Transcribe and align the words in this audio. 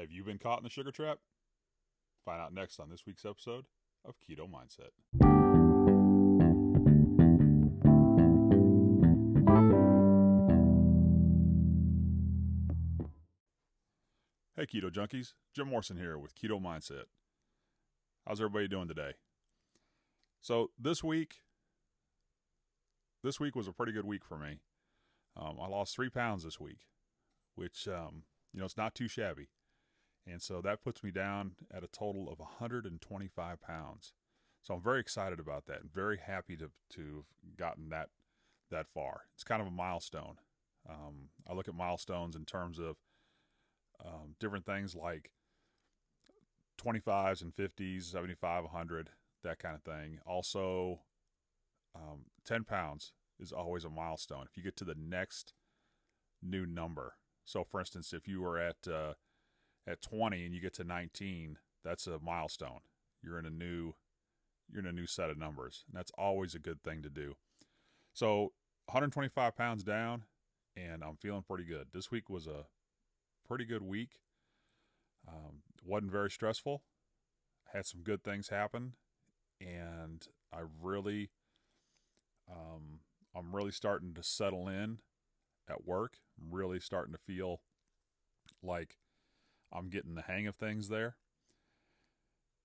Have 0.00 0.10
you 0.10 0.24
been 0.24 0.38
caught 0.38 0.58
in 0.58 0.64
the 0.64 0.70
sugar 0.70 0.90
trap? 0.90 1.18
Find 2.24 2.40
out 2.40 2.54
next 2.54 2.80
on 2.80 2.88
this 2.88 3.04
week's 3.06 3.26
episode 3.26 3.66
of 4.02 4.14
Keto 4.18 4.48
Mindset. 4.48 4.92
Hey, 14.56 14.64
Keto 14.64 14.90
Junkies. 14.90 15.34
Jim 15.54 15.68
Morrison 15.68 15.98
here 15.98 16.16
with 16.16 16.34
Keto 16.34 16.58
Mindset. 16.58 17.04
How's 18.26 18.40
everybody 18.40 18.68
doing 18.68 18.88
today? 18.88 19.12
So, 20.40 20.70
this 20.78 21.04
week, 21.04 21.42
this 23.22 23.38
week 23.38 23.54
was 23.54 23.68
a 23.68 23.72
pretty 23.72 23.92
good 23.92 24.06
week 24.06 24.24
for 24.24 24.38
me. 24.38 24.60
Um, 25.36 25.58
I 25.60 25.68
lost 25.68 25.94
three 25.94 26.08
pounds 26.08 26.44
this 26.44 26.58
week, 26.58 26.86
which, 27.54 27.86
um, 27.86 28.22
you 28.54 28.60
know, 28.60 28.64
it's 28.64 28.78
not 28.78 28.94
too 28.94 29.06
shabby. 29.06 29.48
And 30.30 30.40
so 30.40 30.60
that 30.60 30.82
puts 30.82 31.02
me 31.02 31.10
down 31.10 31.52
at 31.72 31.82
a 31.82 31.88
total 31.88 32.30
of 32.30 32.38
125 32.38 33.60
pounds. 33.60 34.12
So 34.62 34.74
I'm 34.74 34.82
very 34.82 35.00
excited 35.00 35.40
about 35.40 35.66
that 35.66 35.80
and 35.80 35.92
very 35.92 36.18
happy 36.18 36.56
to, 36.56 36.70
to 36.90 37.24
have 37.44 37.56
gotten 37.56 37.88
that, 37.88 38.10
that 38.70 38.86
far. 38.94 39.22
It's 39.34 39.44
kind 39.44 39.60
of 39.60 39.68
a 39.68 39.72
milestone. 39.72 40.36
Um, 40.88 41.30
I 41.48 41.54
look 41.54 41.68
at 41.68 41.74
milestones 41.74 42.36
in 42.36 42.44
terms 42.44 42.78
of 42.78 42.96
um, 44.04 44.34
different 44.38 44.66
things 44.66 44.94
like 44.94 45.32
25s 46.82 47.42
and 47.42 47.54
50s, 47.54 48.04
75, 48.04 48.64
100, 48.64 49.10
that 49.42 49.58
kind 49.58 49.74
of 49.74 49.82
thing. 49.82 50.18
Also, 50.26 51.00
um, 51.94 52.26
10 52.44 52.64
pounds 52.64 53.12
is 53.38 53.52
always 53.52 53.84
a 53.84 53.90
milestone. 53.90 54.44
If 54.48 54.56
you 54.56 54.62
get 54.62 54.76
to 54.76 54.84
the 54.84 54.96
next 54.96 55.54
new 56.42 56.66
number, 56.66 57.14
so 57.44 57.64
for 57.64 57.80
instance, 57.80 58.12
if 58.12 58.28
you 58.28 58.40
were 58.40 58.58
at 58.58 58.86
uh, 58.86 59.14
at 59.90 60.00
20 60.00 60.44
and 60.44 60.54
you 60.54 60.60
get 60.60 60.74
to 60.74 60.84
19, 60.84 61.58
that's 61.84 62.06
a 62.06 62.18
milestone. 62.20 62.80
You're 63.22 63.38
in 63.38 63.46
a 63.46 63.50
new 63.50 63.94
you're 64.72 64.80
in 64.80 64.86
a 64.86 64.92
new 64.92 65.06
set 65.06 65.30
of 65.30 65.36
numbers, 65.36 65.84
and 65.88 65.98
that's 65.98 66.12
always 66.16 66.54
a 66.54 66.60
good 66.60 66.80
thing 66.84 67.02
to 67.02 67.10
do. 67.10 67.34
So 68.12 68.52
125 68.86 69.56
pounds 69.56 69.82
down, 69.82 70.22
and 70.76 71.02
I'm 71.02 71.16
feeling 71.16 71.42
pretty 71.42 71.64
good. 71.64 71.88
This 71.92 72.12
week 72.12 72.30
was 72.30 72.46
a 72.46 72.66
pretty 73.44 73.64
good 73.64 73.82
week. 73.82 74.20
Um, 75.26 75.62
wasn't 75.84 76.12
very 76.12 76.30
stressful. 76.30 76.82
Had 77.72 77.84
some 77.84 78.02
good 78.02 78.22
things 78.22 78.48
happen, 78.48 78.94
and 79.60 80.24
I 80.52 80.60
really, 80.80 81.30
um, 82.48 83.00
I'm 83.34 83.54
really 83.54 83.72
starting 83.72 84.14
to 84.14 84.22
settle 84.22 84.68
in 84.68 84.98
at 85.68 85.84
work. 85.84 86.18
I'm 86.40 86.54
really 86.54 86.78
starting 86.78 87.12
to 87.12 87.18
feel 87.18 87.60
like 88.62 88.98
I'm 89.72 89.88
getting 89.88 90.14
the 90.14 90.22
hang 90.22 90.46
of 90.46 90.56
things 90.56 90.88
there. 90.88 91.16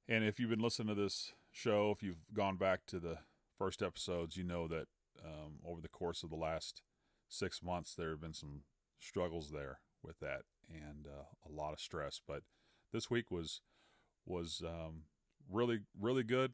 And 0.07 0.23
if 0.23 0.39
you've 0.39 0.49
been 0.49 0.59
listening 0.59 0.95
to 0.95 1.01
this 1.01 1.33
show, 1.51 1.91
if 1.91 2.03
you've 2.03 2.23
gone 2.33 2.57
back 2.57 2.85
to 2.87 2.99
the 2.99 3.19
first 3.57 3.81
episodes, 3.81 4.37
you 4.37 4.43
know 4.43 4.67
that 4.67 4.87
um, 5.23 5.59
over 5.65 5.81
the 5.81 5.87
course 5.87 6.23
of 6.23 6.29
the 6.29 6.35
last 6.35 6.81
six 7.27 7.63
months, 7.63 7.95
there 7.95 8.11
have 8.11 8.21
been 8.21 8.33
some 8.33 8.61
struggles 8.99 9.51
there 9.51 9.79
with 10.03 10.19
that 10.19 10.41
and 10.69 11.07
uh, 11.07 11.25
a 11.47 11.51
lot 11.51 11.73
of 11.73 11.79
stress. 11.79 12.21
But 12.25 12.43
this 12.91 13.09
week 13.09 13.31
was 13.31 13.61
was 14.25 14.61
um, 14.65 15.03
really 15.51 15.79
really 15.99 16.23
good. 16.23 16.53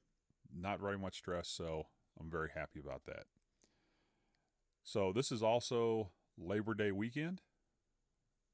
Not 0.53 0.81
very 0.81 0.97
much 0.97 1.17
stress, 1.17 1.47
so 1.47 1.87
I'm 2.19 2.29
very 2.29 2.49
happy 2.53 2.79
about 2.79 3.03
that. 3.05 3.23
So 4.83 5.13
this 5.13 5.31
is 5.31 5.41
also 5.41 6.11
Labor 6.37 6.73
Day 6.73 6.91
weekend. 6.91 7.41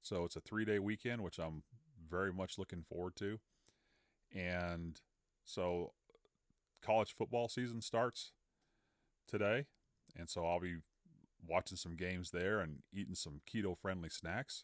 So 0.02 0.25
it's 0.25 0.36
a 0.36 0.42
three 0.42 0.66
day 0.66 0.80
weekend, 0.80 1.22
which 1.23 1.40
I'm 1.40 1.64
very 2.09 2.33
much 2.33 2.58
looking 2.58 2.83
forward 2.83 3.16
to. 3.17 3.39
And 4.36 5.00
so 5.45 5.94
college 6.81 7.16
football 7.17 7.47
season 7.47 7.81
starts 7.81 8.31
today. 9.28 9.66
And 10.16 10.29
so 10.29 10.45
I'll 10.45 10.59
be 10.59 10.78
watching 11.47 11.78
some 11.78 11.95
games 11.95 12.31
there 12.31 12.59
and 12.59 12.79
eating 12.94 13.16
some 13.16 13.41
keto 13.50 13.78
friendly 13.78 14.09
snacks 14.09 14.63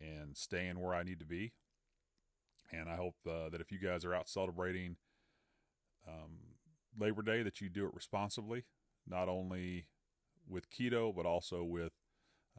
and 0.00 0.36
staying 0.36 0.80
where 0.80 0.94
I 0.94 1.02
need 1.02 1.18
to 1.20 1.26
be. 1.26 1.52
And 2.72 2.88
I 2.88 2.96
hope 2.96 3.16
uh, 3.28 3.48
that 3.50 3.60
if 3.60 3.70
you 3.70 3.78
guys 3.78 4.04
are 4.04 4.14
out 4.14 4.28
celebrating 4.28 4.96
um, 6.06 6.38
Labor 6.98 7.22
Day, 7.22 7.42
that 7.42 7.60
you 7.60 7.68
do 7.68 7.86
it 7.86 7.94
responsibly, 7.94 8.64
not 9.06 9.28
only 9.28 9.86
with 10.48 10.70
keto, 10.70 11.14
but 11.14 11.26
also 11.26 11.62
with 11.62 11.92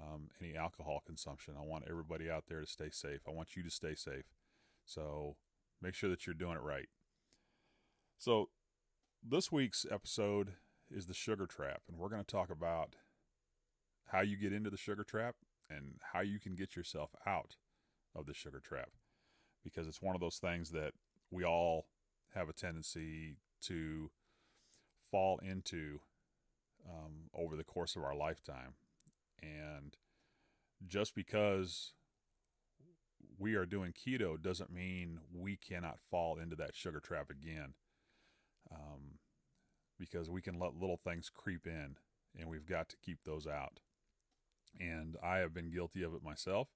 um, 0.02 0.30
any 0.42 0.56
alcohol 0.56 1.02
consumption. 1.06 1.56
I 1.58 1.66
want 1.66 1.86
everybody 1.90 2.30
out 2.30 2.46
there 2.48 2.62
to 2.62 2.68
stay 2.68 2.90
safe. 2.92 3.22
I 3.28 3.32
want 3.32 3.56
you 3.56 3.64
to 3.64 3.70
stay 3.70 3.96
safe. 3.96 4.26
So 4.86 5.36
make 5.82 5.94
sure 5.94 6.10
that 6.10 6.26
you're 6.26 6.34
doing 6.34 6.58
it 6.58 6.64
right. 6.64 6.90
So 8.18 8.50
this 9.24 9.52
week's 9.52 9.86
episode 9.90 10.54
is 10.90 11.08
the 11.08 11.14
sugar 11.14 11.46
trap, 11.46 11.82
and 11.88 11.98
we're 11.98 12.10
going 12.10 12.24
to 12.24 12.32
talk 12.32 12.50
about 12.50 12.96
how 14.12 14.22
you 14.22 14.38
get 14.38 14.54
into 14.54 14.70
the 14.70 14.78
sugar 14.78 15.04
trap 15.04 15.36
and 15.70 15.96
how 16.14 16.22
you 16.22 16.40
can 16.40 16.56
get 16.56 16.76
yourself 16.76 17.12
out 17.26 17.56
of 18.16 18.26
the 18.26 18.34
sugar 18.34 18.60
trap 18.60 18.90
because 19.64 19.88
it's 19.88 20.02
one 20.02 20.16
of 20.16 20.22
those 20.22 20.38
things 20.38 20.72
that 20.72 20.94
we 21.30 21.44
all 21.44 21.88
have 22.34 22.48
a 22.48 22.54
tendency 22.54 23.38
to 23.62 24.10
fall 25.12 25.40
into 25.40 26.00
um, 26.88 27.30
over 27.34 27.56
the 27.56 27.64
course 27.64 27.96
of 27.96 28.04
our 28.04 28.16
lifetime. 28.16 28.76
And 29.42 29.96
just 30.86 31.16
because 31.16 31.94
we 33.38 33.56
are 33.56 33.66
doing 33.66 33.94
keto 33.94 34.42
doesn't 34.42 34.72
mean 34.72 35.20
we 35.34 35.58
cannot 35.58 36.00
fall 36.10 36.38
into 36.38 36.56
that 36.56 36.76
sugar 36.76 37.00
trap 37.00 37.30
again. 37.30 37.74
Um, 38.72 39.20
because 40.00 40.30
we 40.30 40.42
can 40.42 40.60
let 40.60 40.76
little 40.76 41.00
things 41.04 41.32
creep 41.34 41.66
in 41.66 41.98
and 42.38 42.50
we've 42.50 42.68
got 42.68 42.90
to 42.90 42.98
keep 42.98 43.20
those 43.24 43.48
out. 43.48 43.80
And 44.80 45.18
I 45.24 45.38
have 45.38 45.54
been 45.54 45.72
guilty 45.72 46.04
of 46.04 46.14
it 46.14 46.24
myself. 46.24 46.68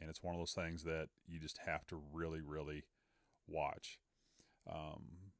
And 0.00 0.08
it's 0.08 0.22
one 0.22 0.34
of 0.34 0.40
those 0.40 0.54
things 0.54 0.84
that 0.84 1.08
you 1.26 1.38
just 1.38 1.58
have 1.66 1.86
to 1.88 2.00
really, 2.12 2.40
really 2.40 2.84
watch. 3.46 3.98
Um, 4.70 5.32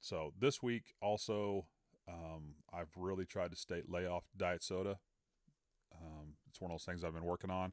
so 0.00 0.32
this 0.38 0.62
week 0.62 0.94
also, 1.00 1.66
um, 2.08 2.54
I've 2.72 2.90
really 2.96 3.24
tried 3.24 3.50
to 3.50 3.56
stay 3.56 3.82
lay 3.88 4.06
off 4.06 4.24
diet 4.36 4.62
soda. 4.62 4.98
Um, 6.02 6.34
it's 6.48 6.60
one 6.60 6.70
of 6.70 6.74
those 6.74 6.84
things 6.84 7.04
I've 7.04 7.14
been 7.14 7.24
working 7.24 7.50
on, 7.50 7.72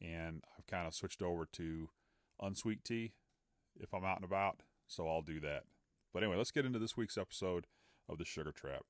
and 0.00 0.42
I've 0.56 0.66
kind 0.66 0.86
of 0.86 0.94
switched 0.94 1.22
over 1.22 1.46
to 1.52 1.90
unsweet 2.40 2.84
tea 2.84 3.12
if 3.78 3.92
I'm 3.92 4.04
out 4.04 4.16
and 4.16 4.24
about. 4.24 4.62
So 4.86 5.08
I'll 5.08 5.22
do 5.22 5.40
that. 5.40 5.64
But 6.12 6.22
anyway, 6.22 6.38
let's 6.38 6.50
get 6.50 6.64
into 6.64 6.78
this 6.78 6.96
week's 6.96 7.18
episode 7.18 7.66
of 8.08 8.18
the 8.18 8.24
Sugar 8.24 8.52
Trap. 8.52 8.84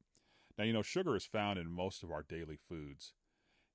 Now, 0.56 0.64
you 0.64 0.72
know, 0.72 0.82
sugar 0.82 1.16
is 1.16 1.24
found 1.24 1.58
in 1.58 1.70
most 1.70 2.02
of 2.02 2.10
our 2.10 2.24
daily 2.28 2.58
foods 2.68 3.12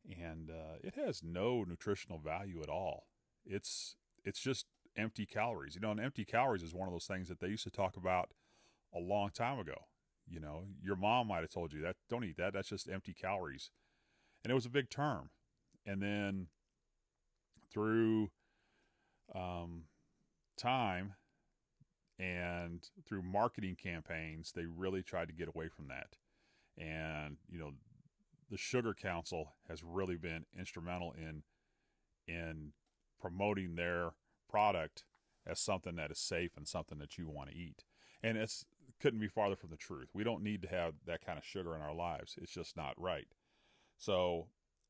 and 0.05 0.49
uh, 0.49 0.77
it 0.83 0.95
has 0.95 1.21
no 1.23 1.63
nutritional 1.67 2.19
value 2.19 2.61
at 2.61 2.69
all. 2.69 3.07
It's 3.45 3.95
it's 4.23 4.39
just 4.39 4.65
empty 4.95 5.25
calories. 5.25 5.75
You 5.75 5.81
know, 5.81 5.91
and 5.91 5.99
empty 5.99 6.25
calories 6.25 6.63
is 6.63 6.73
one 6.73 6.87
of 6.87 6.93
those 6.93 7.05
things 7.05 7.27
that 7.29 7.39
they 7.39 7.47
used 7.47 7.63
to 7.63 7.71
talk 7.71 7.97
about 7.97 8.29
a 8.93 8.99
long 8.99 9.29
time 9.31 9.59
ago. 9.59 9.87
You 10.27 10.39
know, 10.39 10.65
your 10.81 10.95
mom 10.95 11.27
might 11.27 11.41
have 11.41 11.49
told 11.49 11.73
you 11.73 11.81
that 11.81 11.95
don't 12.09 12.23
eat 12.23 12.37
that. 12.37 12.53
That's 12.53 12.69
just 12.69 12.89
empty 12.89 13.13
calories, 13.13 13.71
and 14.43 14.51
it 14.51 14.55
was 14.55 14.65
a 14.65 14.69
big 14.69 14.89
term. 14.89 15.29
And 15.85 16.01
then 16.01 16.47
through 17.71 18.29
um, 19.35 19.83
time 20.57 21.13
and 22.19 22.87
through 23.05 23.23
marketing 23.23 23.75
campaigns, 23.81 24.51
they 24.55 24.65
really 24.65 25.01
tried 25.01 25.27
to 25.27 25.33
get 25.33 25.47
away 25.47 25.67
from 25.67 25.87
that. 25.87 26.17
And 26.77 27.37
you 27.49 27.59
know, 27.59 27.71
the 28.49 28.57
Sugar 28.57 28.93
Council 28.93 29.53
has 29.67 29.83
really 29.83 30.15
been 30.15 30.45
instrumental 30.57 31.13
in 31.17 31.43
in 32.27 32.71
promoting 33.19 33.75
their 33.75 34.11
product 34.49 35.03
as 35.45 35.59
something 35.59 35.95
that 35.95 36.11
is 36.11 36.19
safe 36.19 36.51
and 36.55 36.67
something 36.67 36.99
that 36.99 37.17
you 37.17 37.27
want 37.27 37.49
to 37.49 37.55
eat. 37.55 37.83
And 38.21 38.37
it's 38.37 38.65
couldn't 39.01 39.19
be 39.19 39.27
farther 39.27 39.55
from 39.55 39.69
the 39.69 39.77
truth. 39.77 40.09
We 40.13 40.23
don't 40.23 40.43
need 40.43 40.61
to 40.61 40.69
have 40.69 40.93
that 41.05 41.25
kind 41.25 41.37
of 41.37 41.43
sugar 41.43 41.75
in 41.75 41.81
our 41.81 41.93
lives. 41.93 42.35
It's 42.41 42.53
just 42.53 42.77
not 42.77 42.93
right. 42.97 43.27
So, 44.03 44.47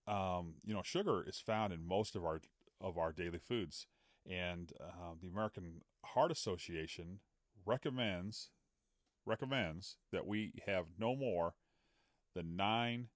um, 0.07 0.56
you 0.65 0.74
know, 0.74 0.81
sugar 0.83 1.24
is 1.27 1.38
found 1.38 1.71
in 1.71 1.88
most 1.88 2.15
of 2.15 2.25
our 2.25 2.42
of 2.81 2.98
our 2.98 3.12
daily 3.12 3.38
foods, 3.38 3.86
and 4.27 4.74
uh, 4.81 5.13
the 5.21 5.27
American 5.27 5.81
Heart 6.04 6.31
Association 6.31 7.19
recommends 7.63 8.50
recommends 9.24 9.98
that 10.12 10.25
we 10.25 10.54
have 10.65 10.86
no 10.98 11.15
more 11.15 11.54
than 12.33 12.56
nine 12.56 13.10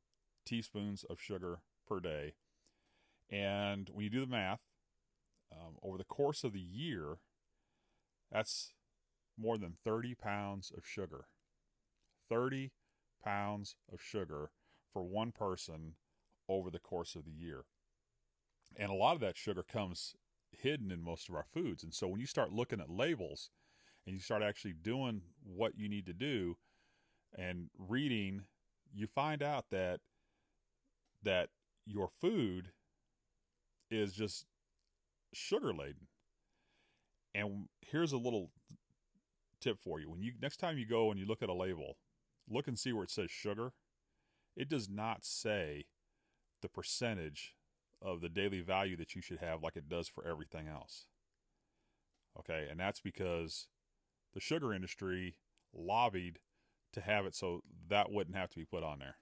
teaspoons 0.45 1.03
of 1.09 1.19
sugar 1.19 1.61
per 1.87 1.99
day. 1.99 2.35
And 3.31 3.89
when 3.91 4.03
you 4.03 4.11
do 4.11 4.21
the 4.21 4.31
math, 4.31 4.61
um, 5.51 5.77
over 5.81 5.97
the 5.97 6.03
course 6.03 6.43
of 6.43 6.53
the 6.53 6.59
year, 6.59 7.17
that's 8.31 8.71
more 9.35 9.57
than 9.57 9.77
30 9.83 10.13
pounds 10.13 10.71
of 10.77 10.85
sugar. 10.85 11.25
30 12.29 12.71
pounds 13.23 13.75
of 13.91 13.99
sugar 13.99 14.51
for 14.97 15.03
one 15.03 15.31
person 15.31 15.93
over 16.49 16.71
the 16.71 16.79
course 16.79 17.13
of 17.15 17.23
the 17.23 17.31
year. 17.31 17.65
And 18.75 18.89
a 18.89 18.95
lot 18.95 19.13
of 19.13 19.21
that 19.21 19.37
sugar 19.37 19.61
comes 19.61 20.15
hidden 20.49 20.89
in 20.91 21.03
most 21.03 21.29
of 21.29 21.35
our 21.35 21.45
foods. 21.53 21.83
And 21.83 21.93
so 21.93 22.07
when 22.07 22.19
you 22.19 22.25
start 22.25 22.51
looking 22.51 22.81
at 22.81 22.89
labels 22.89 23.51
and 24.07 24.15
you 24.15 24.19
start 24.19 24.41
actually 24.41 24.73
doing 24.73 25.21
what 25.43 25.77
you 25.77 25.87
need 25.87 26.07
to 26.07 26.13
do 26.13 26.57
and 27.37 27.69
reading, 27.77 28.45
you 28.91 29.05
find 29.05 29.43
out 29.43 29.65
that 29.69 29.99
that 31.21 31.49
your 31.85 32.09
food 32.19 32.69
is 33.91 34.13
just 34.13 34.47
sugar 35.31 35.73
laden. 35.73 36.07
And 37.35 37.67
here's 37.81 38.13
a 38.13 38.17
little 38.17 38.49
tip 39.61 39.77
for 39.79 39.99
you. 39.99 40.09
When 40.09 40.23
you 40.23 40.33
next 40.41 40.57
time 40.57 40.79
you 40.79 40.87
go 40.87 41.11
and 41.11 41.19
you 41.19 41.27
look 41.27 41.43
at 41.43 41.49
a 41.49 41.53
label, 41.53 41.97
look 42.49 42.67
and 42.67 42.79
see 42.79 42.93
where 42.93 43.03
it 43.03 43.11
says 43.11 43.29
sugar. 43.29 43.73
It 44.57 44.69
does 44.69 44.89
not 44.89 45.23
say 45.23 45.85
the 46.63 46.67
percentage 46.67 47.53
of 48.01 48.21
the 48.21 48.29
daily 48.29 48.59
value 48.59 48.97
that 48.97 49.15
you 49.15 49.21
should 49.21 49.37
have 49.37 49.61
like 49.61 49.75
it 49.75 49.87
does 49.87 50.07
for 50.07 50.25
everything 50.27 50.67
else. 50.67 51.05
Okay, 52.39 52.67
and 52.69 52.79
that's 52.79 52.99
because 52.99 53.67
the 54.33 54.39
sugar 54.39 54.73
industry 54.73 55.35
lobbied 55.73 56.39
to 56.93 57.01
have 57.01 57.25
it 57.25 57.35
so 57.35 57.61
that 57.87 58.11
wouldn't 58.11 58.35
have 58.35 58.49
to 58.49 58.59
be 58.59 58.65
put 58.65 58.83
on 58.83 58.99
there. 58.99 59.17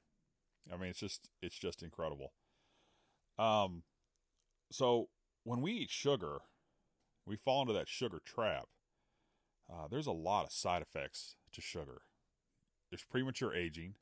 I 0.73 0.77
mean, 0.77 0.89
it's 0.89 0.99
just 0.99 1.29
it's 1.41 1.59
just 1.59 1.83
incredible. 1.83 2.31
Um, 3.37 3.83
so 4.71 5.09
when 5.43 5.61
we 5.61 5.73
eat 5.73 5.89
sugar, 5.89 6.39
we 7.25 7.35
fall 7.35 7.61
into 7.61 7.73
that 7.73 7.89
sugar 7.89 8.21
trap. 8.23 8.67
Uh, 9.69 9.87
there's 9.89 10.07
a 10.07 10.11
lot 10.11 10.45
of 10.45 10.53
side 10.53 10.81
effects 10.81 11.35
to 11.51 11.61
sugar. 11.61 12.01
There's 12.89 13.03
premature 13.03 13.53
aging. 13.53 13.95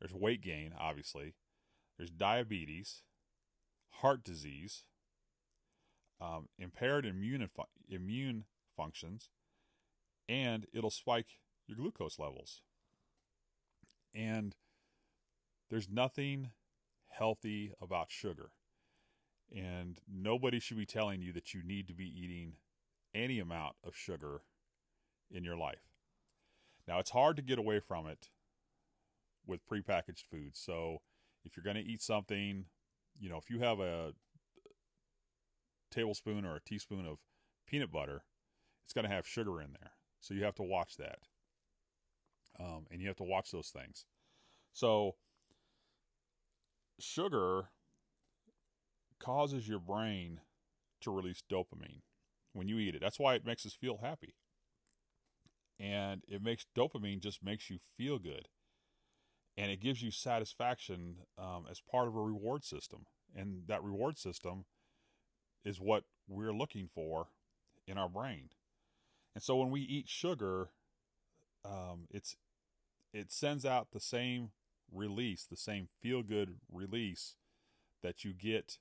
There's 0.00 0.14
weight 0.14 0.42
gain, 0.42 0.72
obviously. 0.78 1.34
There's 1.96 2.10
diabetes, 2.10 3.02
heart 3.90 4.24
disease, 4.24 4.84
um, 6.20 6.48
impaired 6.58 7.04
immune 7.04 7.46
immune 7.88 8.44
functions, 8.76 9.28
and 10.28 10.66
it'll 10.72 10.90
spike 10.90 11.38
your 11.66 11.76
glucose 11.76 12.18
levels. 12.18 12.62
And 14.14 14.56
there's 15.68 15.88
nothing 15.88 16.50
healthy 17.08 17.72
about 17.80 18.10
sugar. 18.10 18.50
And 19.54 19.98
nobody 20.10 20.60
should 20.60 20.78
be 20.78 20.86
telling 20.86 21.22
you 21.22 21.32
that 21.32 21.54
you 21.54 21.62
need 21.62 21.88
to 21.88 21.94
be 21.94 22.06
eating 22.06 22.54
any 23.14 23.40
amount 23.40 23.76
of 23.84 23.96
sugar 23.96 24.42
in 25.30 25.44
your 25.44 25.56
life. 25.56 25.90
Now, 26.86 26.98
it's 26.98 27.10
hard 27.10 27.36
to 27.36 27.42
get 27.42 27.58
away 27.58 27.80
from 27.80 28.06
it 28.06 28.30
with 29.46 29.66
prepackaged 29.66 30.24
foods. 30.30 30.58
So, 30.58 30.98
if 31.44 31.56
you're 31.56 31.64
going 31.64 31.82
to 31.82 31.90
eat 31.90 32.02
something, 32.02 32.66
you 33.18 33.30
know, 33.30 33.38
if 33.38 33.50
you 33.50 33.60
have 33.60 33.80
a 33.80 34.12
tablespoon 35.90 36.44
or 36.44 36.56
a 36.56 36.60
teaspoon 36.60 37.06
of 37.06 37.18
peanut 37.66 37.90
butter, 37.90 38.24
it's 38.84 38.92
going 38.92 39.08
to 39.08 39.14
have 39.14 39.26
sugar 39.26 39.60
in 39.60 39.72
there. 39.80 39.92
So, 40.20 40.34
you 40.34 40.44
have 40.44 40.56
to 40.56 40.62
watch 40.62 40.96
that. 40.96 41.18
Um, 42.58 42.86
and 42.90 43.00
you 43.00 43.08
have 43.08 43.16
to 43.16 43.24
watch 43.24 43.50
those 43.50 43.68
things. 43.70 44.04
So, 44.72 45.16
sugar 46.98 47.70
causes 49.18 49.68
your 49.68 49.78
brain 49.78 50.40
to 51.00 51.10
release 51.10 51.42
dopamine 51.50 52.02
when 52.52 52.68
you 52.68 52.78
eat 52.78 52.94
it. 52.94 53.00
That's 53.00 53.18
why 53.18 53.34
it 53.34 53.46
makes 53.46 53.64
us 53.64 53.74
feel 53.74 53.98
happy. 54.02 54.34
And 55.78 56.22
it 56.28 56.42
makes 56.42 56.66
dopamine 56.76 57.20
just 57.20 57.42
makes 57.42 57.70
you 57.70 57.78
feel 57.96 58.18
good. 58.18 58.48
And 59.56 59.70
it 59.70 59.80
gives 59.80 60.02
you 60.02 60.10
satisfaction 60.10 61.16
um, 61.38 61.66
as 61.70 61.80
part 61.80 62.08
of 62.08 62.16
a 62.16 62.20
reward 62.20 62.64
system. 62.64 63.06
And 63.36 63.64
that 63.66 63.82
reward 63.82 64.18
system 64.18 64.64
is 65.64 65.80
what 65.80 66.04
we're 66.28 66.52
looking 66.52 66.88
for 66.92 67.28
in 67.86 67.98
our 67.98 68.08
brain. 68.08 68.50
And 69.34 69.42
so 69.42 69.56
when 69.56 69.70
we 69.70 69.80
eat 69.80 70.08
sugar, 70.08 70.68
um, 71.64 72.06
it's 72.10 72.36
it 73.12 73.32
sends 73.32 73.66
out 73.66 73.88
the 73.92 74.00
same 74.00 74.50
release, 74.92 75.44
the 75.44 75.56
same 75.56 75.88
feel 76.00 76.22
good 76.22 76.56
release 76.72 77.34
that 78.02 78.24
you 78.24 78.32
get, 78.32 78.78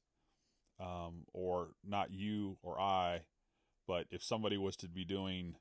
um, 0.79 1.25
or 1.33 1.69
not 1.87 2.11
you 2.11 2.57
or 2.61 2.79
I, 2.79 3.21
but 3.87 4.05
if 4.11 4.23
somebody 4.23 4.57
was 4.57 4.75
to 4.77 4.87
be 4.87 5.03
doing 5.03 5.55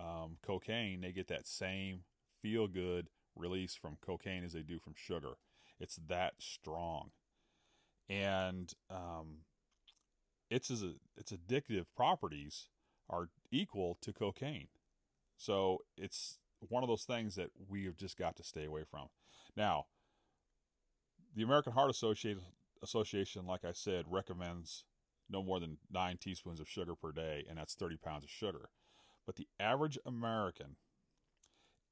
um, 0.00 0.38
cocaine, 0.44 1.02
they 1.02 1.12
get 1.12 1.28
that 1.28 1.46
same 1.46 2.00
feel 2.42 2.66
good 2.66 3.08
release 3.36 3.74
from 3.74 3.96
cocaine 4.04 4.44
as 4.44 4.52
they 4.52 4.62
do 4.62 4.78
from 4.78 4.94
sugar. 4.96 5.34
It's 5.80 5.96
that 6.08 6.34
strong, 6.38 7.10
and 8.08 8.72
um, 8.90 9.38
its 10.50 10.70
a, 10.70 10.94
its 11.16 11.32
addictive 11.32 11.86
properties 11.96 12.68
are 13.10 13.28
equal 13.50 13.98
to 14.02 14.12
cocaine. 14.12 14.68
So 15.36 15.78
it's 15.96 16.38
one 16.68 16.82
of 16.82 16.88
those 16.88 17.04
things 17.04 17.34
that 17.34 17.50
we 17.68 17.84
have 17.84 17.96
just 17.96 18.16
got 18.16 18.36
to 18.36 18.44
stay 18.44 18.64
away 18.64 18.84
from. 18.88 19.08
Now, 19.56 19.86
the 21.34 21.42
American 21.42 21.72
Heart 21.72 21.90
Association, 21.90 22.40
Association, 22.82 23.46
like 23.46 23.64
I 23.64 23.72
said, 23.72 24.04
recommends 24.08 24.84
no 25.28 25.42
more 25.42 25.58
than 25.58 25.78
nine 25.90 26.18
teaspoons 26.18 26.60
of 26.60 26.68
sugar 26.68 26.94
per 26.94 27.12
day, 27.12 27.44
and 27.48 27.58
that's 27.58 27.74
30 27.74 27.96
pounds 27.96 28.24
of 28.24 28.30
sugar. 28.30 28.68
But 29.26 29.36
the 29.36 29.48
average 29.58 29.98
American 30.06 30.76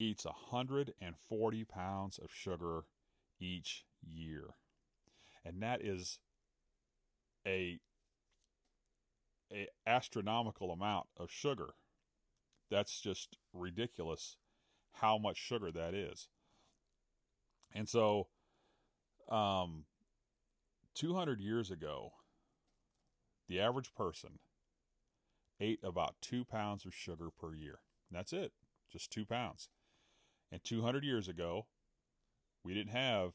eats 0.03 0.25
140 0.25 1.65
pounds 1.65 2.19
of 2.19 2.31
sugar 2.33 2.85
each 3.41 3.85
year. 4.03 4.55
And 5.45 5.63
that 5.63 5.83
is 5.83 6.19
a, 7.47 7.79
a 9.53 9.69
astronomical 9.87 10.71
amount 10.71 11.07
of 11.17 11.31
sugar. 11.31 11.71
That's 12.71 13.01
just 13.01 13.39
ridiculous 13.53 14.37
how 14.95 15.19
much 15.19 15.37
sugar 15.37 15.71
that 15.73 15.95
is. 15.95 16.29
And 17.75 17.89
so 17.89 18.29
um, 19.29 19.85
200 20.95 21.41
years 21.41 21.71
ago, 21.71 22.13
the 23.49 23.61
average 23.61 23.95
person 23.95 24.39
ate 25.61 25.81
about 25.83 26.17
two 26.21 26.45
pounds 26.45 26.85
of 26.85 26.95
sugar 26.95 27.29
per 27.31 27.55
year. 27.55 27.81
And 28.11 28.19
that's 28.19 28.33
it, 28.33 28.53
just 28.91 29.11
two 29.11 29.25
pounds. 29.25 29.69
And 30.53 30.63
200 30.63 31.03
years 31.03 31.29
ago, 31.29 31.67
we 32.63 32.75
didn't 32.75 32.93
have 32.93 33.33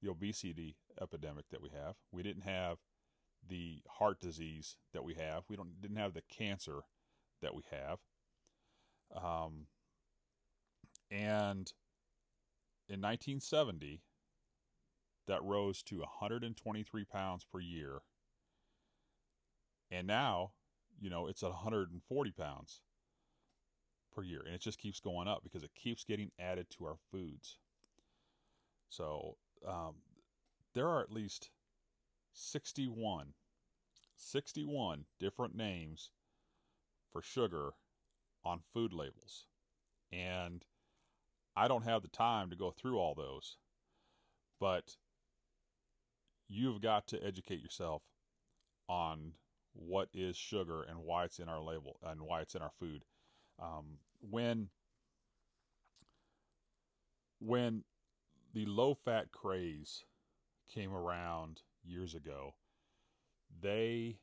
the 0.00 0.08
obesity 0.08 0.76
epidemic 1.02 1.46
that 1.50 1.60
we 1.60 1.70
have. 1.70 1.96
We 2.12 2.22
didn't 2.22 2.42
have 2.42 2.78
the 3.46 3.82
heart 3.88 4.20
disease 4.20 4.76
that 4.94 5.02
we 5.02 5.14
have. 5.14 5.42
We 5.48 5.56
don't 5.56 5.80
didn't 5.80 5.96
have 5.96 6.14
the 6.14 6.22
cancer 6.30 6.82
that 7.42 7.54
we 7.56 7.62
have. 7.70 7.98
Um, 9.14 9.66
and 11.10 11.72
in 12.88 13.00
1970, 13.00 14.02
that 15.26 15.42
rose 15.42 15.82
to 15.84 15.98
123 15.98 17.04
pounds 17.04 17.44
per 17.50 17.58
year. 17.58 18.00
And 19.90 20.06
now, 20.06 20.52
you 21.00 21.10
know, 21.10 21.26
it's 21.26 21.42
at 21.42 21.50
140 21.50 22.30
pounds 22.32 22.82
per 24.18 24.24
year. 24.24 24.42
And 24.44 24.54
it 24.54 24.60
just 24.60 24.78
keeps 24.78 24.98
going 24.98 25.28
up 25.28 25.44
because 25.44 25.62
it 25.62 25.70
keeps 25.76 26.04
getting 26.04 26.30
added 26.40 26.66
to 26.70 26.86
our 26.86 26.96
foods. 27.12 27.58
So 28.90 29.36
um, 29.66 29.94
there 30.74 30.88
are 30.88 31.00
at 31.00 31.12
least 31.12 31.50
61, 32.32 33.28
61 34.16 35.04
different 35.20 35.54
names 35.54 36.10
for 37.12 37.22
sugar 37.22 37.70
on 38.44 38.60
food 38.74 38.92
labels. 38.92 39.46
And 40.10 40.64
I 41.54 41.68
don't 41.68 41.84
have 41.84 42.02
the 42.02 42.08
time 42.08 42.50
to 42.50 42.56
go 42.56 42.72
through 42.72 42.98
all 42.98 43.14
those. 43.14 43.56
But 44.58 44.96
you've 46.48 46.80
got 46.80 47.06
to 47.08 47.24
educate 47.24 47.60
yourself 47.60 48.02
on 48.88 49.32
what 49.74 50.08
is 50.12 50.36
sugar 50.36 50.82
and 50.82 50.98
why 51.04 51.24
it's 51.24 51.38
in 51.38 51.48
our 51.48 51.62
label 51.62 52.00
and 52.04 52.22
why 52.22 52.40
it's 52.40 52.56
in 52.56 52.62
our 52.62 52.72
food. 52.80 53.04
Um, 53.60 53.98
when 54.20 54.68
when 57.40 57.84
the 58.52 58.66
low 58.66 58.94
fat 58.94 59.30
craze 59.32 60.04
came 60.72 60.92
around 60.92 61.62
years 61.84 62.14
ago, 62.14 62.54
they 63.60 64.18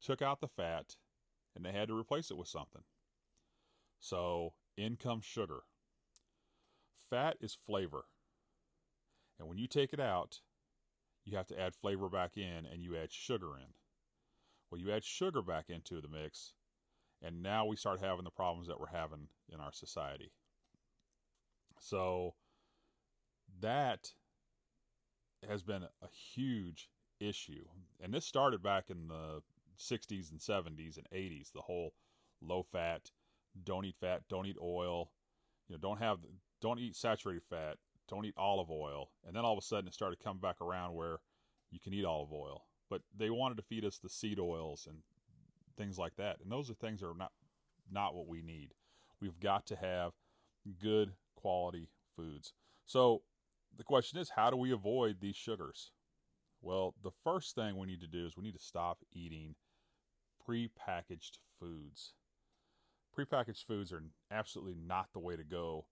took 0.00 0.22
out 0.22 0.40
the 0.40 0.48
fat 0.48 0.96
and 1.54 1.64
they 1.64 1.72
had 1.72 1.88
to 1.88 1.98
replace 1.98 2.30
it 2.30 2.36
with 2.36 2.48
something. 2.48 2.82
So 3.98 4.54
in 4.76 4.96
comes 4.96 5.24
sugar. 5.24 5.60
Fat 7.10 7.36
is 7.40 7.54
flavor. 7.54 8.04
And 9.38 9.48
when 9.48 9.58
you 9.58 9.66
take 9.66 9.92
it 9.92 10.00
out, 10.00 10.40
you 11.24 11.36
have 11.36 11.46
to 11.48 11.60
add 11.60 11.74
flavor 11.74 12.08
back 12.08 12.36
in 12.36 12.66
and 12.70 12.82
you 12.82 12.96
add 12.96 13.12
sugar 13.12 13.56
in. 13.56 13.72
Well, 14.70 14.80
you 14.80 14.92
add 14.92 15.04
sugar 15.04 15.42
back 15.42 15.68
into 15.68 16.00
the 16.00 16.08
mix, 16.08 16.52
and 17.22 17.42
now 17.42 17.66
we 17.66 17.76
start 17.76 18.00
having 18.00 18.24
the 18.24 18.30
problems 18.30 18.68
that 18.68 18.80
we're 18.80 18.86
having 18.86 19.28
in 19.52 19.60
our 19.60 19.72
society. 19.72 20.32
So 21.78 22.34
that 23.60 24.12
has 25.48 25.62
been 25.62 25.82
a 25.82 26.08
huge 26.34 26.88
issue. 27.18 27.64
And 28.02 28.12
this 28.12 28.24
started 28.24 28.62
back 28.62 28.90
in 28.90 29.08
the 29.08 29.42
60s 29.78 30.30
and 30.30 30.40
70s 30.40 30.96
and 30.98 31.06
80s. 31.14 31.52
The 31.52 31.62
whole 31.62 31.94
low 32.40 32.62
fat, 32.62 33.10
don't 33.64 33.84
eat 33.84 33.96
fat, 34.00 34.22
don't 34.28 34.46
eat 34.46 34.56
oil, 34.62 35.10
you 35.68 35.74
know, 35.74 35.80
don't 35.80 35.98
have, 35.98 36.18
don't 36.60 36.78
eat 36.78 36.96
saturated 36.96 37.42
fat, 37.48 37.76
don't 38.08 38.24
eat 38.24 38.34
olive 38.36 38.70
oil. 38.70 39.10
And 39.26 39.34
then 39.34 39.44
all 39.44 39.52
of 39.52 39.58
a 39.58 39.66
sudden 39.66 39.88
it 39.88 39.94
started 39.94 40.22
coming 40.22 40.40
back 40.40 40.60
around 40.60 40.94
where 40.94 41.20
you 41.70 41.78
can 41.80 41.94
eat 41.94 42.04
olive 42.04 42.32
oil. 42.32 42.64
But 42.88 43.02
they 43.16 43.30
wanted 43.30 43.56
to 43.56 43.62
feed 43.62 43.84
us 43.84 43.98
the 43.98 44.08
seed 44.08 44.40
oils 44.40 44.86
and 44.88 44.98
things 45.80 45.98
like 45.98 46.16
that. 46.16 46.36
And 46.42 46.52
those 46.52 46.70
are 46.70 46.74
things 46.74 47.00
that 47.00 47.06
are 47.06 47.16
not 47.16 47.32
not 47.90 48.14
what 48.14 48.28
we 48.28 48.42
need. 48.42 48.74
We've 49.20 49.38
got 49.40 49.66
to 49.66 49.76
have 49.76 50.12
good 50.80 51.12
quality 51.36 51.88
foods. 52.16 52.52
So 52.86 53.22
the 53.76 53.84
question 53.84 54.18
is 54.18 54.30
how 54.30 54.50
do 54.50 54.56
we 54.56 54.72
avoid 54.72 55.16
these 55.20 55.36
sugars? 55.36 55.90
Well, 56.60 56.94
the 57.02 57.10
first 57.24 57.54
thing 57.54 57.78
we 57.78 57.86
need 57.86 58.00
to 58.02 58.06
do 58.06 58.26
is 58.26 58.36
we 58.36 58.44
need 58.44 58.56
to 58.56 58.62
stop 58.62 58.98
eating 59.12 59.54
prepackaged 60.46 61.38
foods. 61.58 62.12
Prepackaged 63.16 63.64
foods 63.66 63.92
are 63.92 64.02
absolutely 64.30 64.76
not 64.86 65.08
the 65.12 65.18
way 65.18 65.36
to 65.36 65.44
go. 65.44 65.86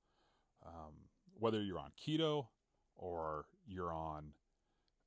Um, 0.66 0.92
whether 1.38 1.62
you're 1.62 1.78
on 1.78 1.92
keto 1.98 2.46
or 2.96 3.46
you're 3.66 3.92
on 3.92 4.32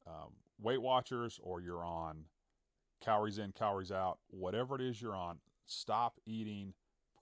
um, 0.08 0.32
Weight 0.60 0.82
Watchers 0.82 1.40
or 1.44 1.62
you're 1.62 1.86
on 1.86 2.24
calories 3.02 3.38
in, 3.38 3.52
calories 3.52 3.92
out, 3.92 4.20
whatever 4.30 4.76
it 4.76 4.82
is 4.82 5.02
you're 5.02 5.16
on, 5.16 5.40
stop 5.66 6.20
eating 6.26 6.74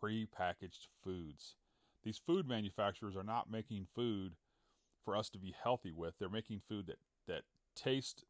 prepackaged 0.02 0.88
foods. 1.04 1.56
These 2.04 2.18
food 2.18 2.48
manufacturers 2.48 3.16
are 3.16 3.24
not 3.24 3.52
making 3.52 3.88
food 3.94 4.34
for 5.04 5.16
us 5.16 5.30
to 5.30 5.40
be 5.40 5.56
healthy 5.62 5.92
with. 5.92 6.14
They're 6.18 6.30
making 6.30 6.62
food 6.68 6.88
that 6.88 7.00
that 7.28 7.44
tastes 7.76 8.24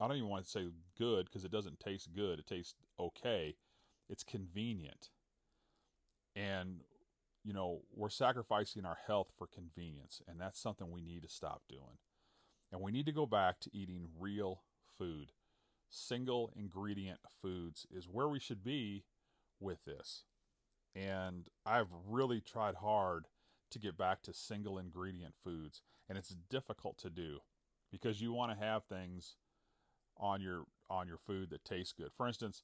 I 0.00 0.08
don't 0.08 0.16
even 0.16 0.28
want 0.28 0.44
to 0.44 0.50
say 0.50 0.66
good 0.98 1.26
because 1.26 1.44
it 1.44 1.52
doesn't 1.52 1.78
taste 1.80 2.08
good. 2.14 2.38
It 2.38 2.46
tastes 2.46 2.74
okay. 2.98 3.54
It's 4.08 4.24
convenient. 4.24 5.10
And 6.34 6.80
you 7.44 7.52
know, 7.52 7.82
we're 7.94 8.08
sacrificing 8.08 8.86
our 8.86 8.98
health 9.06 9.28
for 9.36 9.46
convenience, 9.46 10.22
and 10.26 10.40
that's 10.40 10.58
something 10.58 10.90
we 10.90 11.02
need 11.02 11.22
to 11.22 11.28
stop 11.28 11.62
doing. 11.68 11.98
And 12.72 12.80
we 12.80 12.90
need 12.90 13.06
to 13.06 13.12
go 13.12 13.26
back 13.26 13.60
to 13.60 13.76
eating 13.76 14.08
real 14.18 14.62
food. 14.98 15.32
Single 15.90 16.50
ingredient 16.56 17.20
foods 17.40 17.86
is 17.94 18.08
where 18.08 18.28
we 18.28 18.40
should 18.40 18.64
be 18.64 19.04
with 19.60 19.84
this. 19.84 20.24
And 20.94 21.48
I've 21.66 21.88
really 22.08 22.40
tried 22.40 22.76
hard 22.76 23.26
to 23.70 23.78
get 23.78 23.96
back 23.96 24.22
to 24.22 24.32
single 24.32 24.78
ingredient 24.78 25.34
foods, 25.42 25.82
and 26.08 26.16
it's 26.16 26.36
difficult 26.50 26.98
to 26.98 27.10
do 27.10 27.40
because 27.90 28.20
you 28.20 28.32
want 28.32 28.52
to 28.52 28.64
have 28.64 28.84
things 28.84 29.36
on 30.16 30.40
your 30.40 30.64
on 30.90 31.08
your 31.08 31.18
food 31.18 31.50
that 31.50 31.64
taste 31.64 31.96
good. 31.96 32.10
For 32.16 32.26
instance, 32.26 32.62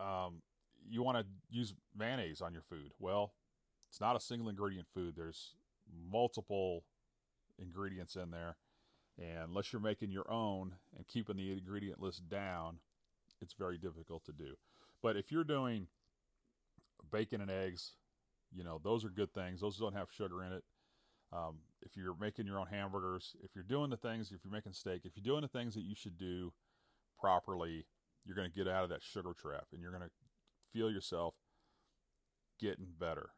um, 0.00 0.42
you 0.88 1.02
want 1.02 1.18
to 1.18 1.24
use 1.50 1.74
mayonnaise 1.96 2.42
on 2.42 2.52
your 2.52 2.62
food. 2.62 2.92
Well, 2.98 3.32
it's 3.88 4.00
not 4.00 4.16
a 4.16 4.20
single 4.20 4.48
ingredient 4.48 4.88
food. 4.92 5.14
There's 5.16 5.54
multiple 6.10 6.84
ingredients 7.58 8.16
in 8.16 8.30
there, 8.30 8.56
and 9.18 9.48
unless 9.48 9.72
you're 9.72 9.82
making 9.82 10.10
your 10.10 10.30
own 10.30 10.74
and 10.96 11.06
keeping 11.06 11.36
the 11.36 11.52
ingredient 11.52 12.00
list 12.00 12.28
down, 12.28 12.78
it's 13.40 13.54
very 13.54 13.78
difficult 13.78 14.24
to 14.24 14.32
do. 14.32 14.54
But 15.02 15.16
if 15.16 15.30
you're 15.30 15.44
doing 15.44 15.88
bacon 17.10 17.40
and 17.40 17.50
eggs, 17.50 17.92
you 18.54 18.64
know 18.64 18.80
those 18.82 19.04
are 19.04 19.10
good 19.10 19.32
things. 19.32 19.60
Those 19.60 19.78
don't 19.78 19.96
have 19.96 20.08
sugar 20.10 20.42
in 20.42 20.52
it. 20.52 20.64
Um, 21.32 21.58
if 21.80 21.96
you're 21.96 22.16
making 22.20 22.46
your 22.46 22.58
own 22.58 22.66
hamburgers, 22.66 23.34
if 23.42 23.50
you're 23.54 23.64
doing 23.64 23.90
the 23.90 23.96
things, 23.96 24.32
if 24.32 24.44
you're 24.44 24.52
making 24.52 24.74
steak, 24.74 25.02
if 25.04 25.12
you're 25.16 25.24
doing 25.24 25.42
the 25.42 25.48
things 25.48 25.74
that 25.74 25.84
you 25.84 25.94
should 25.94 26.18
do 26.18 26.52
properly, 27.18 27.86
you're 28.24 28.36
going 28.36 28.50
to 28.50 28.54
get 28.54 28.68
out 28.68 28.84
of 28.84 28.90
that 28.90 29.02
sugar 29.02 29.32
trap 29.38 29.66
and 29.72 29.80
you're 29.80 29.90
going 29.90 30.02
to 30.02 30.10
feel 30.72 30.90
yourself 30.90 31.34
getting 32.60 32.88
better. 32.98 33.30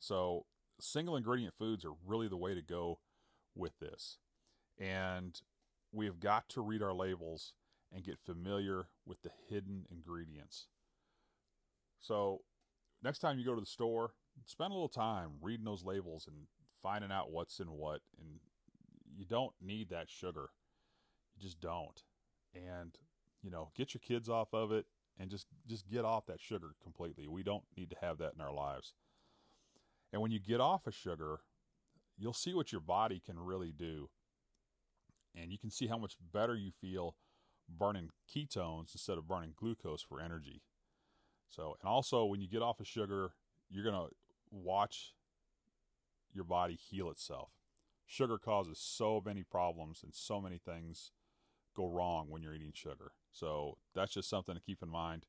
So, 0.00 0.46
single 0.80 1.16
ingredient 1.16 1.54
foods 1.58 1.84
are 1.84 1.92
really 2.06 2.28
the 2.28 2.36
way 2.36 2.54
to 2.54 2.62
go 2.62 2.98
with 3.54 3.78
this. 3.80 4.18
And 4.78 5.40
we 5.92 6.06
have 6.06 6.20
got 6.20 6.48
to 6.50 6.60
read 6.60 6.82
our 6.82 6.94
labels 6.94 7.52
and 7.92 8.04
get 8.04 8.18
familiar 8.18 8.86
with 9.06 9.22
the 9.22 9.30
hidden 9.48 9.86
ingredients. 9.90 10.66
So, 12.00 12.42
next 13.02 13.18
time 13.18 13.38
you 13.38 13.44
go 13.44 13.54
to 13.54 13.60
the 13.60 13.66
store, 13.66 14.12
spend 14.46 14.70
a 14.70 14.74
little 14.74 14.88
time 14.88 15.32
reading 15.40 15.64
those 15.64 15.84
labels 15.84 16.26
and 16.26 16.46
finding 16.82 17.10
out 17.10 17.30
what's 17.30 17.58
in 17.58 17.66
what 17.72 18.02
and 18.20 18.38
you 19.16 19.24
don't 19.24 19.52
need 19.60 19.90
that 19.90 20.08
sugar. 20.08 20.50
You 21.36 21.42
just 21.42 21.60
don't. 21.60 22.02
And 22.54 22.94
you 23.42 23.50
know 23.50 23.70
get 23.74 23.94
your 23.94 24.00
kids 24.00 24.28
off 24.28 24.52
of 24.52 24.72
it 24.72 24.86
and 25.18 25.30
just 25.30 25.46
just 25.66 25.88
get 25.88 26.04
off 26.04 26.26
that 26.26 26.40
sugar 26.40 26.74
completely. 26.82 27.26
We 27.26 27.42
don't 27.42 27.64
need 27.76 27.90
to 27.90 27.96
have 28.00 28.18
that 28.18 28.34
in 28.34 28.40
our 28.40 28.52
lives. 28.52 28.94
And 30.12 30.22
when 30.22 30.30
you 30.30 30.38
get 30.38 30.60
off 30.60 30.86
of 30.86 30.94
sugar 30.94 31.40
you'll 32.18 32.32
see 32.32 32.52
what 32.52 32.72
your 32.72 32.80
body 32.80 33.22
can 33.24 33.38
really 33.38 33.70
do 33.70 34.10
and 35.40 35.52
you 35.52 35.58
can 35.58 35.70
see 35.70 35.86
how 35.86 35.98
much 35.98 36.16
better 36.32 36.54
you 36.54 36.70
feel 36.80 37.14
burning 37.68 38.10
ketones 38.34 38.94
instead 38.94 39.18
of 39.18 39.28
burning 39.28 39.52
glucose 39.56 40.02
for 40.02 40.20
energy 40.20 40.62
so 41.48 41.76
and 41.80 41.88
also 41.88 42.24
when 42.24 42.40
you 42.40 42.48
get 42.48 42.62
off 42.62 42.80
of 42.80 42.86
sugar 42.86 43.32
you're 43.70 43.84
going 43.84 43.94
to 43.94 44.14
watch 44.50 45.14
your 46.32 46.44
body 46.44 46.74
heal 46.74 47.10
itself. 47.10 47.50
Sugar 48.06 48.38
causes 48.38 48.78
so 48.78 49.22
many 49.24 49.42
problems 49.42 50.02
and 50.02 50.14
so 50.14 50.40
many 50.40 50.58
things 50.58 51.10
go 51.76 51.86
wrong 51.86 52.26
when 52.28 52.42
you're 52.42 52.54
eating 52.54 52.72
sugar. 52.74 53.12
So 53.32 53.76
that's 53.94 54.12
just 54.12 54.30
something 54.30 54.54
to 54.54 54.60
keep 54.60 54.82
in 54.82 54.88
mind. 54.88 55.26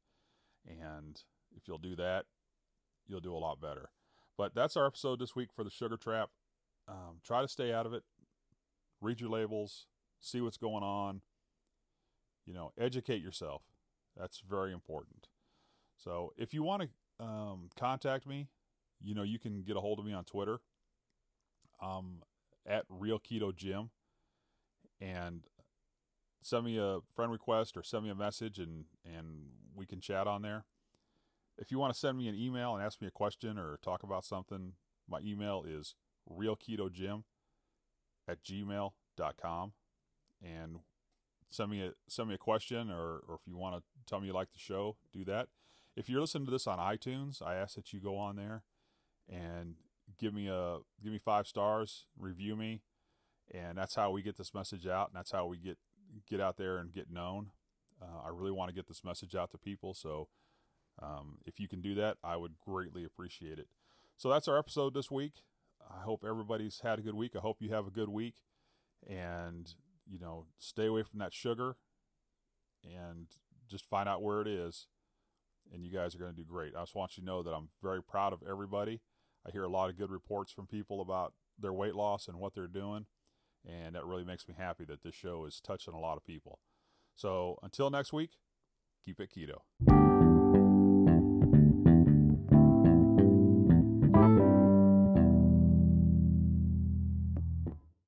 And 0.65 1.21
if 1.55 1.67
you'll 1.67 1.77
do 1.77 1.95
that, 1.97 2.25
you'll 3.07 3.19
do 3.19 3.35
a 3.35 3.37
lot 3.37 3.59
better. 3.59 3.89
But 4.37 4.55
that's 4.55 4.77
our 4.77 4.87
episode 4.87 5.19
this 5.19 5.35
week 5.35 5.49
for 5.53 5.63
the 5.63 5.69
sugar 5.69 5.97
trap. 5.97 6.29
Um, 6.87 7.17
try 7.25 7.41
to 7.41 7.47
stay 7.47 7.73
out 7.73 7.85
of 7.85 7.93
it. 7.93 8.03
Read 9.01 9.19
your 9.19 9.29
labels. 9.29 9.87
See 10.19 10.41
what's 10.41 10.57
going 10.57 10.83
on. 10.83 11.21
You 12.45 12.53
know, 12.53 12.71
educate 12.77 13.21
yourself. 13.21 13.61
That's 14.17 14.39
very 14.39 14.73
important. 14.73 15.27
So 15.97 16.33
if 16.37 16.53
you 16.53 16.63
want 16.63 16.83
to 16.83 17.25
um, 17.25 17.69
contact 17.77 18.25
me, 18.27 18.47
you 19.01 19.13
know, 19.13 19.23
you 19.23 19.39
can 19.39 19.63
get 19.63 19.77
a 19.77 19.79
hold 19.79 19.99
of 19.99 20.05
me 20.05 20.13
on 20.13 20.23
Twitter 20.23 20.59
um, 21.81 22.21
at 22.65 22.85
Real 22.89 23.19
Keto 23.19 23.55
Gym 23.55 23.91
and 24.99 25.43
send 26.41 26.65
me 26.65 26.77
a 26.77 26.99
friend 27.15 27.31
request 27.31 27.77
or 27.77 27.83
send 27.83 28.03
me 28.03 28.09
a 28.09 28.15
message 28.15 28.59
and, 28.59 28.85
and 29.05 29.47
we 29.75 29.85
can 29.85 30.01
chat 30.01 30.27
on 30.27 30.41
there. 30.41 30.65
If 31.57 31.71
you 31.71 31.79
want 31.79 31.93
to 31.93 31.99
send 31.99 32.17
me 32.17 32.27
an 32.27 32.35
email 32.35 32.73
and 32.73 32.83
ask 32.83 33.01
me 33.01 33.07
a 33.07 33.11
question 33.11 33.57
or 33.57 33.77
talk 33.81 34.03
about 34.03 34.23
something, 34.23 34.73
my 35.09 35.19
email 35.19 35.63
is 35.67 35.95
realketogym 36.29 37.23
at 38.27 38.43
gmail.com 38.43 39.73
and 40.43 40.79
send 41.49 41.71
me 41.71 41.81
a 41.81 41.91
send 42.07 42.29
me 42.29 42.35
a 42.35 42.39
question 42.39 42.89
or, 42.91 43.21
or 43.27 43.35
if 43.35 43.47
you 43.47 43.57
want 43.57 43.75
to 43.75 43.83
tell 44.05 44.19
me 44.19 44.27
you 44.27 44.33
like 44.33 44.51
the 44.51 44.59
show, 44.59 44.97
do 45.11 45.23
that. 45.25 45.47
If 45.95 46.09
you're 46.09 46.21
listening 46.21 46.45
to 46.45 46.51
this 46.51 46.67
on 46.67 46.77
iTunes, 46.79 47.41
I 47.41 47.55
ask 47.55 47.75
that 47.75 47.91
you 47.91 47.99
go 47.99 48.17
on 48.17 48.35
there 48.35 48.63
and 49.27 49.75
give 50.17 50.33
me 50.33 50.47
a 50.47 50.77
give 51.03 51.11
me 51.11 51.19
five 51.19 51.47
stars, 51.47 52.05
review 52.17 52.55
me, 52.55 52.81
and 53.51 53.77
that's 53.77 53.95
how 53.95 54.11
we 54.11 54.21
get 54.21 54.37
this 54.37 54.53
message 54.53 54.87
out, 54.87 55.09
and 55.09 55.17
that's 55.17 55.31
how 55.31 55.45
we 55.45 55.57
get 55.57 55.77
get 56.29 56.39
out 56.39 56.57
there 56.57 56.77
and 56.77 56.93
get 56.93 57.11
known. 57.11 57.51
Uh, 58.01 58.25
I 58.25 58.29
really 58.29 58.51
want 58.51 58.69
to 58.69 58.75
get 58.75 58.87
this 58.87 59.03
message 59.03 59.35
out 59.35 59.51
to 59.51 59.57
people, 59.57 59.93
so 59.93 60.29
um, 61.01 61.37
if 61.45 61.59
you 61.59 61.67
can 61.67 61.81
do 61.81 61.95
that, 61.95 62.17
I 62.23 62.37
would 62.37 62.53
greatly 62.59 63.03
appreciate 63.03 63.59
it. 63.59 63.67
So 64.17 64.29
that's 64.29 64.47
our 64.47 64.57
episode 64.57 64.93
this 64.93 65.11
week. 65.11 65.43
I 65.89 66.01
hope 66.01 66.23
everybody's 66.27 66.81
had 66.81 66.99
a 66.99 67.01
good 67.01 67.15
week. 67.15 67.35
I 67.35 67.39
hope 67.39 67.57
you 67.59 67.69
have 67.71 67.87
a 67.87 67.91
good 67.91 68.09
week, 68.09 68.35
and 69.07 69.73
you 70.09 70.19
know, 70.19 70.45
stay 70.57 70.87
away 70.87 71.03
from 71.03 71.19
that 71.19 71.33
sugar, 71.33 71.75
and 72.83 73.27
just 73.69 73.85
find 73.85 74.09
out 74.09 74.23
where 74.23 74.41
it 74.41 74.47
is, 74.47 74.87
and 75.73 75.83
you 75.83 75.91
guys 75.91 76.15
are 76.15 76.19
going 76.19 76.31
to 76.31 76.37
do 76.37 76.47
great. 76.47 76.73
I 76.75 76.81
just 76.81 76.95
want 76.95 77.17
you 77.17 77.21
to 77.21 77.27
know 77.27 77.43
that 77.43 77.51
I'm 77.51 77.69
very 77.81 78.01
proud 78.01 78.33
of 78.33 78.39
everybody 78.49 79.01
I 79.45 79.51
hear 79.51 79.63
a 79.63 79.69
lot 79.69 79.89
of 79.89 79.97
good 79.97 80.11
reports 80.11 80.51
from 80.51 80.67
people 80.67 81.01
about 81.01 81.33
their 81.57 81.73
weight 81.73 81.95
loss 81.95 82.27
and 82.27 82.39
what 82.39 82.53
they're 82.53 82.67
doing. 82.67 83.05
And 83.67 83.95
that 83.95 84.05
really 84.05 84.23
makes 84.23 84.47
me 84.47 84.55
happy 84.57 84.85
that 84.85 85.03
this 85.03 85.15
show 85.15 85.45
is 85.45 85.59
touching 85.61 85.93
a 85.93 85.99
lot 85.99 86.17
of 86.17 86.25
people. 86.25 86.59
So 87.15 87.57
until 87.61 87.89
next 87.89 88.13
week, 88.13 88.31
keep 89.05 89.19
it 89.19 89.29
keto. 89.35 89.98